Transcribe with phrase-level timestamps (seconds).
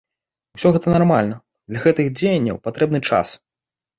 [0.57, 1.35] Усё гэта нармальна,
[1.73, 3.37] для гэтых дзеянняў патрэбны час.